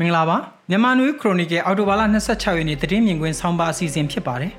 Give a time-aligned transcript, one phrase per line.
[0.00, 0.36] မင်္ဂလာပါ
[0.70, 4.52] မြန်မာနွေခရိုနီကယ်အော်တိုဘာလ26ရက်နေ့သတင်းမြင်ကွင်းဆောင်းပါအစီအစဉ်ဖြစ်ပါတယ်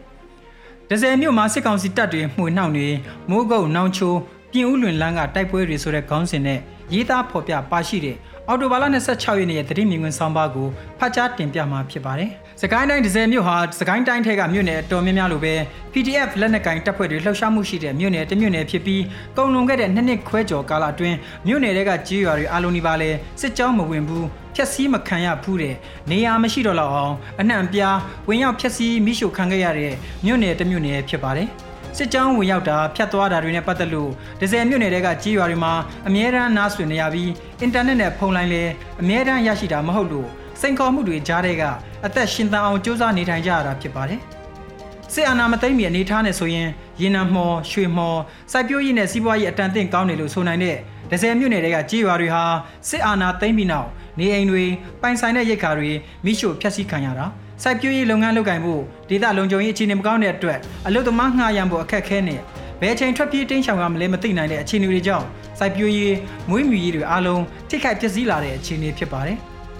[0.90, 2.88] ဒဇယ်မြို့မှာစစ်ကောင်စီတပ်တွေမှုနှောက်နေ
[3.30, 4.14] မိုးကုတ်နောင်ချို
[4.52, 6.60] ပြင်ဦးလွင်လန်းကတိုက်ပွဲတွေဆိုတဲ့ခေါင်းစဉ်နဲ့
[6.94, 8.16] ရေးသားဖော်ပြပါရှိတဲ့
[8.52, 10.68] အော်တိုဘာလ26ရက်နေ့ရဲ့သတင်းမြင်ကွင်းဆောင်းပါကို
[11.00, 12.30] ဖတ်ကြားတင်ပြမှာဖြစ်ပါတယ်။
[12.62, 15.54] စကိုင်းတိုင်းဒဇယ်မြို့ဟာစကိုင်းတိုင်းထဲကမြို့နယ်အတော်များများလိုပဲ
[15.94, 19.04] PDF လက်နက်ကင်တပ်ဖွဲ့တွေလှုပ်ရှားမှုရှိတဲ့မြို့နယ်တစ်မြို့နယ်ဖြစ်ပြီး
[19.38, 23.10] ကုံလွန်ခဲ့တဲ့နှစ်နှစ်ခွဲကျော်ကာလအတွင်းမြို့နယ်တွေကကြေးရွာတွေအလုံးဒီပါလဲ
[23.42, 25.76] စစ်ကြောင်းမဝင်ဘူးဖျက်ဆီးမခံရဘူးတဲ့
[26.12, 27.98] နေရာမရှိတော့တော့အောင်အနှံ့ပြား
[28.28, 29.94] ဝင်ရောက်ဖျက်ဆီးမိရှုခံခဲ့ရတဲ့
[30.26, 31.50] မြို့နယ်တစ်မြို့နယ်ဖြစ်ပါတယ်။
[31.98, 35.74] စစ်ကြောင်းဝင်ရောက်တာဖြတ်သွားတာတွေနဲ့ပတ်သက်လို့ဒဇယ်မြို့နယ်တွေကကြီးရွာတွေမှာ
[36.08, 37.32] အမြဲတမ်းနားဆွေနေရပြီး
[37.62, 38.72] အင်တာနက်နဲ့ဖုန်းလိုင်းလည်း
[39.02, 40.28] အမြဲတမ်းရရှိတာမဟုတ်လို့
[40.62, 41.64] စိန်ခေါ်မှုတွေကြားတဲ့က
[42.06, 44.22] အသက်ရှင်သန်အောင်စူးစမ်းနေထိုင်ကြရတာဖြစ်ပါတယ်။
[45.14, 46.68] စစ်အာဏာမသိမ်းမီအနေထားနဲ့ဆိုရင်
[47.02, 48.20] ရေနံမော်ရွှေမော်
[48.52, 50.78] စိုက်ပျိုးရေးနဲ့စီးပွားရေးအတန်တင့်ကောင်းတယ်လို့ဆိုနိုင်တဲ့
[51.12, 52.44] ဒဇယ်မြို့နယ်တွေကကြီးရွာတွေဟာ
[52.90, 54.66] စစ်အာဏာသိမ်းပြီးနောက်နေအိမ်တွေ
[55.02, 55.92] ပိုင်ဆိုင်တဲ့ရိတ်ခါတွေ
[56.26, 57.26] မိရှို့ဖျက်ဆီးခံရတာ
[57.64, 62.40] စိုက်ပျိုးရေးလုပ်ငန်းလုပ်ကိုင်ဖို့ဒေသလုံခြုံရေးအခြေအနေမကောင်းတဲ့အတွက်အလုပ်သမားငှားရမ်းဖို့အခက်ခဲနဲ့
[62.82, 65.26] ဘယ်ချိန်ထွက်ပြေးတင်းရှောင်ရမလဲမသိနိုင်တဲ့အခြေအနေတွေကြောင့်
[65.60, 66.16] စိုက်ပျိုးရေး
[66.50, 69.38] မွေးမြူရေးတွေအားလုံးထိခိုက်ပျက်စီးလာတဲ့အခြေအနေဖြစ်ပါတယ်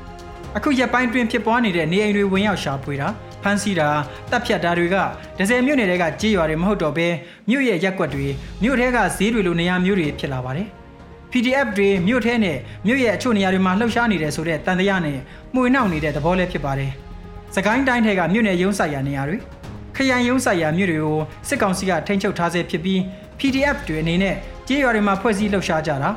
[0.58, 3.08] ။အခုရက်ပိုင်းတွင်ဖြစ်ပွားနေတဲ့နေအိမ်တွေဝင်ရောက်ရှာဖွေတာ
[3.44, 3.88] ဖမ်းဆီးတာ
[4.32, 4.96] တပ်ဖြတ်တာတွေက
[5.38, 7.08] ဒဇယ်မြို့နယ်တွေကကြေးရွာတွေမဟုတ်တော့ဘဲ
[7.50, 8.26] မြို့ရဲ့ရက်ွက်တွေ
[8.64, 10.68] မြို့ထဲကဈေးတွေလိုနေရာမျိုးတွေဖြစ်လာပါတယ်။
[11.32, 15.18] PDF တွေမြို့ထဲနဲ့မြို့ရဲ့အချို့နေရာတွေမှာလှုပ်ရှားနေတယ်ဆိုတဲ့တန်တရားနဲ့
[15.54, 16.94] မှုန်နှောက်နေတဲ့သဘောလည်းဖြစ်ပါတယ်။
[17.56, 19.38] စကိုင်းတိုင်းထဲကမြို့နယ်ရုံးဆိုင်ရာနေရာတွေ
[19.96, 23.00] ခရိုင်ရုံးဆိုင်ရာမြို့တွေကိုစစ်ကောင်စီကထိန်းချုပ်ထားဆဲဖြစ်ပြီး
[23.40, 24.36] PDF တွေအနေနဲ့
[24.68, 26.10] ကြေးရွာတွေမှာဖွဲ့စည်းလှုပ်ရှားကြတာ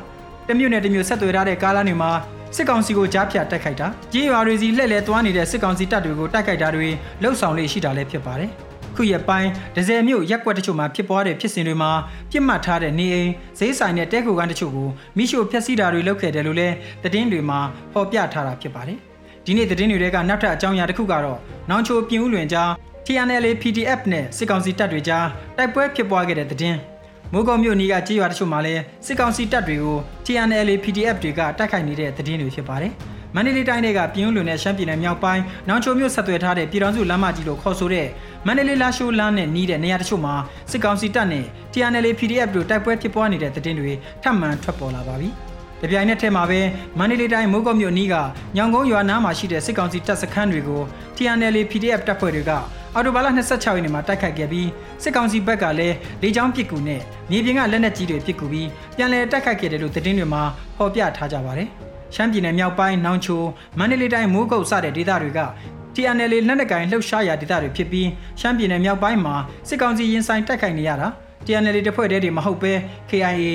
[0.48, 2.10] တမြို့နယ်တမြို့ဆက်သွယ်ထားတဲ့ကားလမ်းတွေမှာ
[2.56, 6.88] စစ်ကောင်စီကိုကြားဖြတ်တိုက်ခိုက်တာကြေးရွာတွေစီလှည့်လည်သွားနေတဲ့စစ်ကောင်စီတပ်တွေကိုတိုက်ခိုက်တာတွေ
[7.22, 8.50] လှုပ်ဆောင်လေးရှိတာလည်းဖြစ်ပါတယ်
[8.97, 11.91] ခုရက်ပိုင်းဒဇယ်မြို့ရက်ကွက်တချို့မှာဖြစ်ပွားတဲ့ဖြစ်စဉ်တွေမှာ
[12.30, 17.60] ပြစ်မှတ်ထားတဲ့နေအိမ်ဈေးဆိုင်နဲ့တဲခိုကန်းတချို့ကိုမိရှို့ဖျက်ဆီးတာတွေလုပ်ခဲ့တယ်လို့လည်းသတင်းတွေမှာ
[17.92, 18.98] ဖော်ပြထားတာဖြစ်ပါတယ်
[19.47, 21.39] ဒီနေ့သတင်းတွေကနောက်ထပ်အကြောင်းအရာတစ်ခုကတော့
[21.71, 22.71] နောင်ချိုပြင်ဦးလွင်ကြား
[23.07, 25.27] TNL PDF နဲ့စစ်ကောင်စီတပ်တွေကြား
[25.57, 26.79] တိုက်ပွဲဖြစ်ပွားခဲ့တဲ့သတင်း
[27.33, 32.93] မိုးကုံမြို့နီးကကြေးရွာတချို့မှာလည်းစစ်ကောင်စီတပ်တွေကို TNL PDF တွေကတိုက်ခိုက်နေတဲ့သတင်းတွေဖြစ်ပါတယ်
[33.34, 38.09] မန္တလေးတိုင်းကပြည်ဦးလွင်နဲ့ရှမ်းပြည်နယ်မြောက်ပိုင်းနောင်ချိုမြို့ဆက်သွယ်ထားတဲ့ပြည်တော်စုလမ်းမကြီးလို့ခေါ်ဆိုတဲ့
[38.47, 40.34] မန္တလေးလာရှိုးလမ်းနဲ့နီးတဲ့နေရာတချို့မှာ
[40.71, 45.31] စစ်ကောင်စီတပ်နဲ့ TNL PDF တို့တိုက်ပွဲဖြစ်ပွားနေတဲ့သတင်းတွေထပ်မံထွက်ပေါ်လာပါပြီ။
[45.82, 46.60] တပြိုင်နက်တည်းမှာပဲ
[46.98, 48.15] မန္တလေးတိုင်းမိုးကုတ်မြို့နီးက
[48.56, 50.82] ညောင်ကုန်းရွာနားမှာရှိတဲ့စစ်ကောင်စီတပ်စခန်းတွေကို
[51.16, 52.50] TNL PDF တပ်ဖွဲ့တွေက
[52.94, 54.69] အော်တိုဘာလ26ရက်နေ့မှာတိုက်ခိုက်ခဲ့ပြီး
[55.03, 57.00] စစ်ကောင်စီဘက်ကလည်းလေကြောင်းပစ်ကူနဲ့
[57.31, 60.42] မြေပြင်ကလက်နက်ကြီးတွေပစ်ကူပြီးပြန်လည်တိုက်ခိုက်ခဲ့တယ်လို့သတင်းတွေမှာ
[60.76, 61.69] ဖော်ပြထားကြပါတယ်။
[62.15, 63.42] ရှမ်းပြည်နယ်မြောက်ပိုင်းနောင်ချို
[63.78, 65.41] မန္တလေးတိုင်းမိုးကုတ်စတဲ့ဒေသတွေက
[65.94, 68.09] TNL လက်နက်ကိုင်လှုပ်ရှားရာဒေသတွေဖြစ်ပြီး
[68.41, 69.34] ရှမ်းပြည်နယ်မြောက်ပိုင်းမှာ
[69.69, 71.09] စစ်ကောင်စီရင်ဆိုင်တိုက်ခိုက်နေရတာ
[71.47, 72.72] TNL တပ်ဖွဲ့တွေမဟုတ်ဘဲ
[73.10, 73.50] KIA,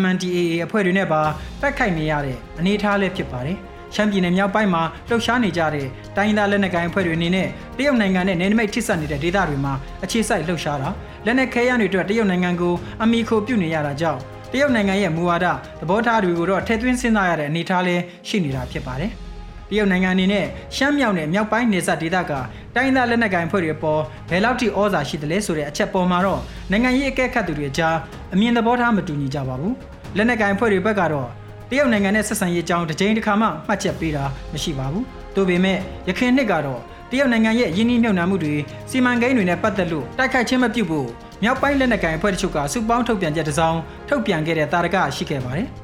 [0.00, 1.20] MNDAA အဖွဲ့တွေနဲ့ပါ
[1.60, 3.58] တိုက်ခိုက်နေရတဲ့အနေအထားလည်းဖြစ်ပါတယ်။
[3.94, 5.86] ရှမ်းပြည်နယ်မြောက်ပိုင်းမှာလှုပ်ရှားနေကြတဲ့
[6.16, 10.88] တိုင်းသားလက်နက်ကိုင်အဖွဲ့တွေအနေနဲ့တရုတ်နိုင်ငံနဲ့နယ်နိမိတ်ထိစပ်နေတဲ့ဒေသတွေမှာအခြေစိုက်လှုပ်ရှားတာ
[11.26, 14.20] လက်နက်ခဲယမ်းတွေအတွက်တရုတ်နိုင်ငံကိုအမိခိုပြုနေရတာကြောင့်
[14.52, 15.46] တရုတ်နိုင်ငံရဲ့မူဝါဒ
[15.80, 19.10] သဘောထားတွေကိုတော့ထည့်သွင်းစဉ်းစားရတဲ့အနေအထားလေးရှိနေတာဖြစ်ပါတယ်။
[19.70, 22.32] တရုတ်နိုင်ငံအနေနဲ့ရှမ်းမြောက်နဲ့မြောက်ပိုင်းနေဆက်ဒေသက
[22.74, 24.00] တိုင်းသားလက်နက်ကိုင်ဖွဲ့တွေပေါ်
[24.30, 26.40] ဘယ်လောက်ထိဩဇာရှိသလဲဆိုတဲ့အချက်ပေါ်မှာတော့
[26.70, 27.96] နိုင်ငံရေးအကဲခတ်သူတွေကြား
[28.34, 29.74] အမြင်သဘောထားမတူညီကြပါဘူး
[30.16, 31.28] လက်နက်ကိုင်ဖွဲ့တွေဘက်ကတော့
[31.70, 35.78] တရုတ်နိုင်ငံနဲ့ဆက်ဆံရေးအကြောင်းတစ်ကြိမ်တစ်ခါမှမှတ်ချက်ပေးတာမရှိပါဘူး။ဒါပေမဲ့
[36.08, 38.54] ရခိုင်နှစ်ကတော့တရုတ်နိုင်ငံရဲ့ယင်းနှိမ့်မြုပ်နှံမှုတွေ
[38.90, 41.08] စီမံကိန်းတွေနဲ့ပတ်သက်လို့တိုက်ခိုက်ခြင်းမပြုဖို့
[41.42, 43.78] မြောက်ပိုင်းလက်နက်ကိုင်အဖွဲ့တချို့ကစုပေါင်းထုတ်ပြန်ချက်တစ်စောင်
[44.08, 45.68] ထုတ်ပြန်ခဲ့တဲ့တာရကရှိခဲ့ပါတယ်။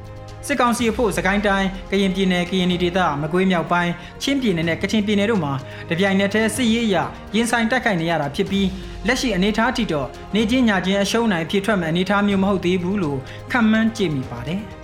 [0.49, 3.93] စစ်ကောင်စီအဖို့စကိုင်းတိုင်းကရင်ပြည်နယ်ကရင်ပြည်ဒေသမကွေးမြောက်ပိုင်း
[4.23, 5.53] ချင်းပြည်နယ်နဲ့ကချင်ပြည်နယ်တို့မှာ
[5.89, 6.97] တပြိုင်နက်တည်းစစ်ရေးအရ
[7.35, 8.69] ရင်ဆိုင်တိုက်ခိုက်နေရတာဖြစ်ပြီး
[9.07, 13.19] လက်ရှိအနေအထားထိတော့နေချင်းညာချင်းအရှုံးနိုင်ဖြစ်ထွက်မဲ့အနေအထားမျိုးမဟုတ်သေးဘူးလို့
[13.53, 14.63] ခန့်မှန်းကြည့်မိပါတယ်။